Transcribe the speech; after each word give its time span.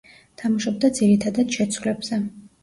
თამაშობდა 0.41 0.89
ძირითადად 0.99 1.59
შეცვლებზე. 1.59 2.21